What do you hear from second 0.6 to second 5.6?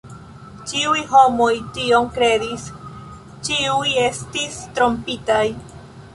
Ĉiuj homoj tion kredis; ĉiuj estis trompitaj.